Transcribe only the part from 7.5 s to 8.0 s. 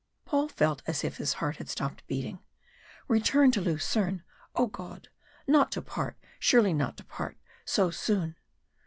so